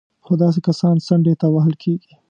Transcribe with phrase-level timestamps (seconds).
[0.25, 2.11] خو داسې کسان څنډې ته وهل کېږي